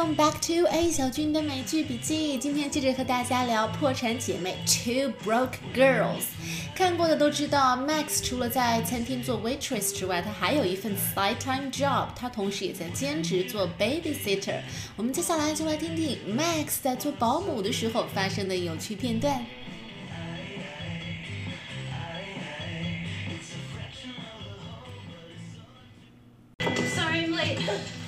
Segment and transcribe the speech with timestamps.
[0.00, 2.38] Welcome back to A 小军的美剧笔记。
[2.38, 6.22] 今天接着和大家聊《破产姐妹》Two Broke Girls。
[6.74, 14.60] 看过的都知道，Max 除了在餐厅做 waitress 之外，他还有一份 side time job，他同时也在兼职做 babysitter。
[14.96, 19.44] 我们接下来就来听听 Max 在做保姆的时候发生的有趣片段。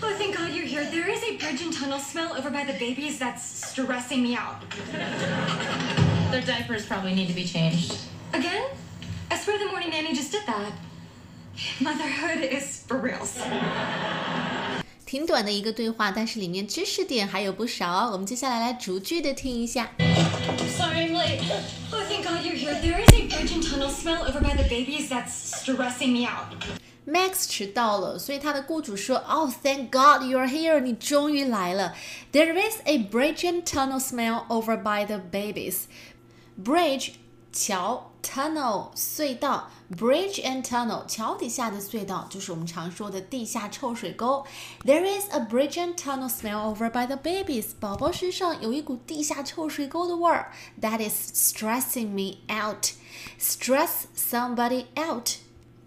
[0.03, 0.85] Oh, thank God you're here.
[0.85, 4.61] There is a bridge and tunnel smell over by the babies that's stressing me out.
[6.31, 7.95] Their diapers probably need to be changed.
[8.33, 8.63] Again?
[9.31, 10.73] I swear the morning nanny just did that.
[11.79, 13.37] Motherhood is for reals.
[15.05, 18.11] 挺短的一个对话，但是里面知识点还有不少。
[18.11, 19.89] 我们接下来来逐句的听一下。
[20.77, 21.41] Sorry I'm late.
[21.93, 22.75] Oh, thank God you're here.
[22.81, 26.53] There is a bridge and tunnel smell over by the babies that's stressing me out.
[27.05, 30.81] Max 迟到了，所以他的雇主说：“Oh, thank God you're here！
[30.81, 31.95] 你终于来了。
[32.33, 35.83] There is a bridge and tunnel smell over by the babies.
[36.61, 37.11] Bridge
[37.53, 44.45] 桥，tunnel 隧道，bridge and tunnel 桥底下的隧道就是我们常说的地下臭水沟。
[44.83, 47.67] There is a bridge and tunnel smell over by the babies.
[47.79, 50.51] 宝宝身上有一股地下臭水沟的味儿。
[50.81, 52.89] That is stressing me out.
[53.39, 55.37] Stress somebody out.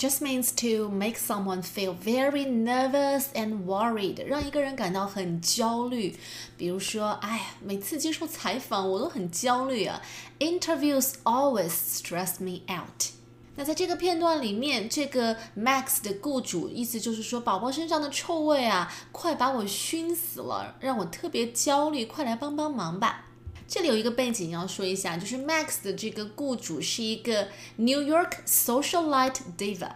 [0.05, 6.15] just means to make someone feel very nervous and worried，让一个人感到很焦虑。
[6.55, 9.99] 比如说，哎呀，每次接受采访我都很焦虑啊。
[10.37, 13.07] Interviews always stress me out。
[13.55, 23.24] 那在这个片段里面，这个 Max 的雇主意思就是说，宝宝身上的臭味啊，快把我熏死了，让我特别焦虑，快来帮帮忙吧。
[23.67, 29.91] 这里有一个背景要说一下，就是 Max 的这个雇主是一个 New York socialite diva。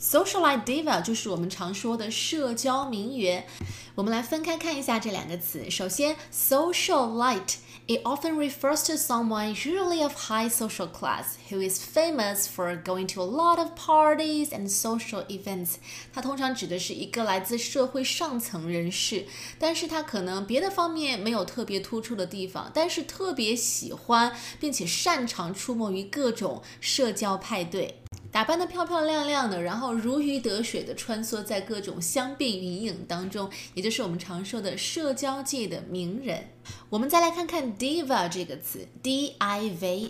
[0.00, 3.46] Socialite diva 就是我们常说的社交名媛。
[3.94, 5.70] 我们来分开看一下这两个词。
[5.70, 7.56] 首先，socialite。
[7.90, 13.22] It often refers to someone usually of high social class who is famous for going to
[13.22, 15.76] a lot of parties and social events。
[16.12, 19.24] 它通常指的是一个来自社会上层人士，
[19.58, 28.02] 但是他可能别的方面没有特别突出的地方，但是特别喜欢并且擅长出没于各种社交派对。
[28.30, 36.50] 打扮的漂漂亮亮的，然后如鱼得水的穿梭在各种香槟云影当中，也就是我们常说的社交界的名人。
[36.90, 40.08] 我们再来看看 diva 这个词，D-I-V-A，diva。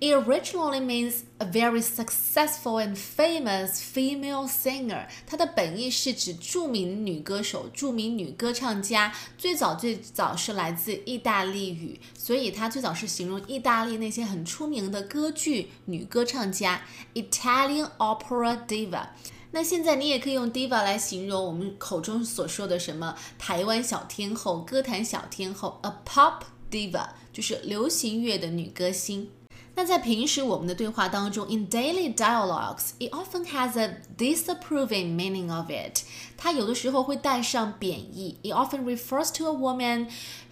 [0.00, 5.06] It originally means a very successful and famous female singer。
[5.26, 9.14] 它的本意是指著名女歌手、著名女歌唱家。
[9.36, 16.82] 最早最早是来自意大利语，所以它最早是形容意大利那些很出名的歌剧女歌唱家
[17.14, 19.08] ，Italian opera diva。
[19.50, 29.30] 那现在你也可以用 diva 来形容我们口中所说的什么台湾小天后、歌坛小天后，a pop diva 就是流行乐的女歌星。
[29.77, 36.03] 那在平时我们的对话当中，in daily dialogues, it often has a disapproving meaning of it。
[36.37, 38.37] 它有的时候会带上贬义。
[38.43, 40.09] It often refers to a woman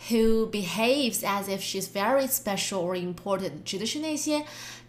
[0.10, 4.46] who behaves as if she's very special or important，指的是那些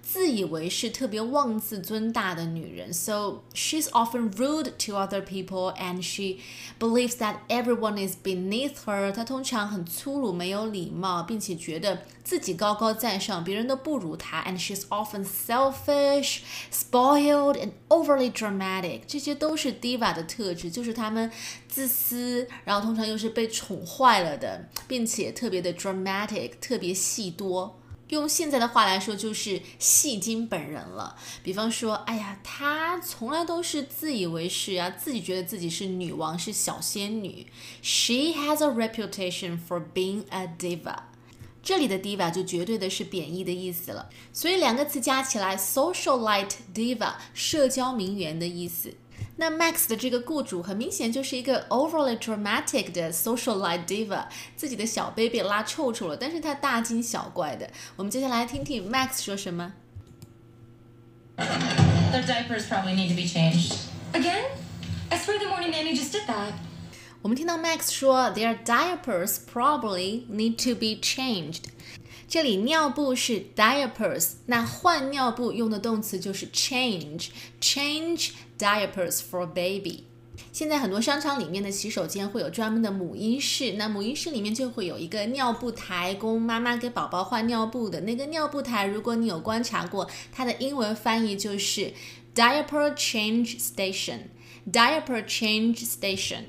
[0.09, 2.94] 自以为是、特别妄自尊大的女人。
[2.94, 6.41] So she's often rude to other people, and she
[6.79, 9.12] believes that everyone is beneath her。
[9.12, 14.41] 她通常很粗鲁、没有礼貌，并且觉得自己高高在上，别人都不如她。
[14.45, 16.39] And she's often selfish,
[16.72, 19.01] spoiled, and overly dramatic。
[19.06, 21.29] 这些都是 diva 的特质，就是她们
[21.68, 27.78] 自私，然后通常又是被宠坏了的，并且特别的 dramatic，特别戏多。
[28.09, 31.16] 用现在的话来说，就是戏精本人了。
[31.44, 37.47] 比方说，哎呀，她从来都是自以为是啊，自己觉得自己是女王，是小仙女。
[37.81, 40.95] She has a reputation for being a diva。
[41.62, 44.10] 这里的 diva 就绝对的是贬义的意思了。
[44.31, 48.94] 所以两个词加起来，socialite diva，社交名媛的意思。
[49.37, 57.69] 那 Max 的这个雇主很明显就是一个 overly dramatic 的 socialite diva，自己的小 baby 拉臭臭了，但是他大惊小怪的。
[57.96, 59.72] 我们接下来听听 Max 说什么。
[61.38, 63.75] Their diapers probably need to be changed.
[64.12, 64.44] Again?
[65.10, 66.52] I swear the morning nanny just did that.
[67.22, 71.64] 我们听到 Max 说 their diapers probably need to be changed。
[72.27, 80.03] 这里尿布是 diapers，那换尿布用的动词就是 change，change diapers for baby。
[80.51, 88.01] 现在很多商场里面的洗手间会有专门的母婴室，那母婴室里面就会有一个尿布台，供妈妈给宝宝换尿布的。
[88.01, 91.94] 那个尿布台，如果你有观察过，它的英文翻译就是
[92.35, 96.41] diaper change station，diaper change station。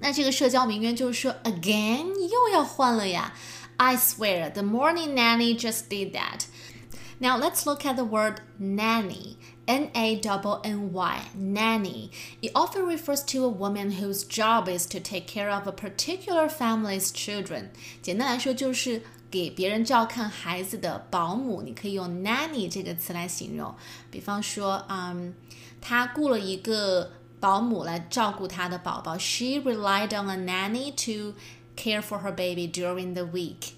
[0.00, 3.34] 那这个社交名媛就是说，again 又要换了呀。
[3.77, 6.47] I swear the morning nanny just did that.
[7.19, 9.37] Now let's look at the word nanny.
[9.67, 12.09] N A N N Y, nanny.
[12.41, 16.49] It often refers to a woman whose job is to take care of a particular
[16.49, 17.69] family's children.
[18.01, 23.75] 简单来说就是给别人照看孩子的保姆，你可以用 nanny 这个词来形容。
[24.09, 25.35] 比方说，嗯，
[25.79, 29.19] 他雇了一个保姆来照顾他的宝宝。
[29.19, 31.35] She relied on a nanny to
[31.75, 33.73] care for her baby during the week。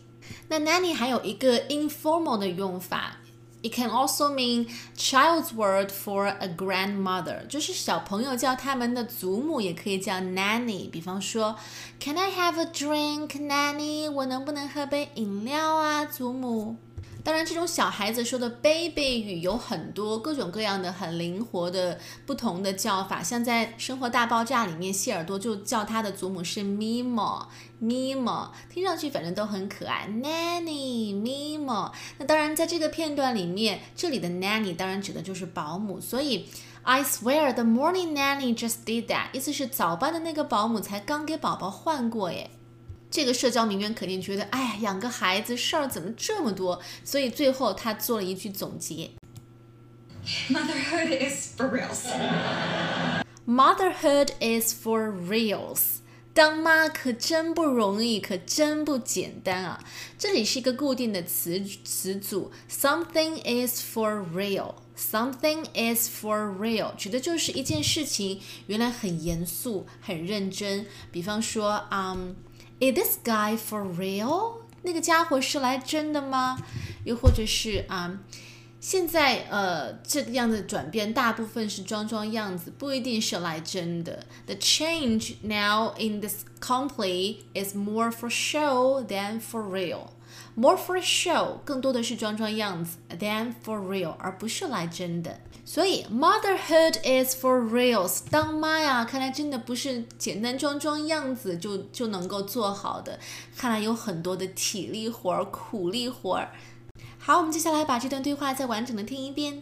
[0.47, 3.17] 那 nanny 还有一个 informal 的用法。
[3.63, 10.89] It can also mean child's word for a grandmother，就是小朋友叫他们的祖母也可以叫 nanny。
[10.89, 11.55] 比方说，
[11.99, 14.09] Can I have a drink, nanny？
[14.09, 16.77] 我能不能喝杯饮料啊，祖母？
[17.26, 31.90] 当然，这种小孩子说的 baby 语有很多各种各样的很灵活的不同的叫法，像在《生活大爆炸》里面，谢耳朵就叫他的祖母是 Mimo，Mimo，听上去反正都很可爱，Nanny，Mimo。
[32.18, 36.46] 那当然，在这个片段里面，这里的 Nanny 当然指的就是保姆，所以
[36.84, 42.48] I swear the morning nanny just did that，意思是早班的那个保姆才刚给宝宝换过耶。
[43.10, 46.80] 这个社交名媛肯定觉得，哎呀，养个孩子事儿怎么这么多？
[47.04, 49.10] 所以最后她做了一句总结
[50.50, 53.22] ：Motherhood is for reals.
[53.46, 55.98] Motherhood is for reals.
[56.34, 59.82] 当妈可真不容易，可真不简单啊！
[60.18, 64.74] 这里是一个固定的词词组，something is for real.
[64.98, 70.84] Something is for real，指的就是一件事情原来很严肃、很认真。
[71.10, 72.36] 比方说，嗯。
[72.78, 74.58] Is this guy for real？
[74.82, 76.58] 那个家伙是来真的吗？
[77.04, 78.18] 又或者是啊，
[78.80, 84.26] 现在呃这个样的转变大部分是装装样子，不一定是来真的。
[84.44, 90.08] The change now in this company is more for show than for real.
[90.55, 95.39] More for show，更多的是装装样子，than for real，而不是来真的。
[95.63, 98.21] 所以，motherhood is for reals。
[98.29, 103.19] 当妈呀，看来真的不是简单装装样子就就能够做好的，
[103.55, 106.49] 看来有很多的体力活儿、苦力活儿。
[107.17, 109.61] 好，我们接下来把这段对话再完整的听一遍。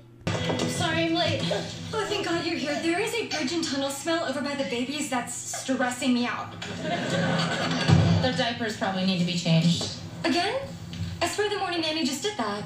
[0.77, 1.41] Sorry I'm late.
[1.91, 2.73] Oh, thank God you're here.
[2.81, 6.53] There is a bridge and tunnel smell over by the babies that's stressing me out.
[8.21, 9.83] Their diapers probably need to be changed.
[10.23, 10.56] Again?
[11.24, 12.62] I swear the morning nanny just did that.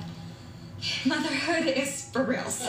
[1.07, 2.67] Motherhood is for reals.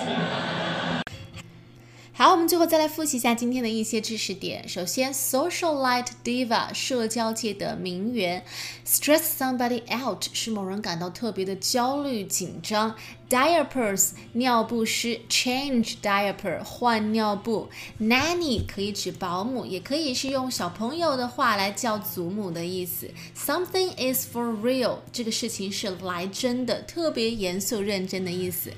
[2.19, 4.67] 好，我们最后再来复习一下今天的一些知识点。
[4.67, 8.43] 首先，socialite diva 社交界的名媛
[8.85, 12.93] ，stress somebody out 是某人感到特别的焦虑紧张。
[13.29, 17.69] diapers 尿不湿，change diaper 换尿布。
[18.01, 23.09] nanny 可以指保姆，也可以是用小朋友的话来叫祖母的意思。
[23.33, 28.73] Something is for real 这个事情是来真的，特别严肃认真的意思。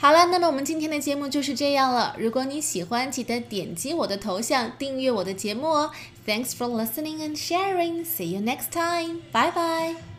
[0.00, 2.16] 好了，那么我们今天的节目就是这样了。
[2.18, 5.90] 如果你喜欢，记得点击我的头像订阅我的节目哦。
[6.26, 8.04] Thanks for listening and sharing.
[8.06, 9.20] See you next time.
[9.30, 10.09] Bye bye.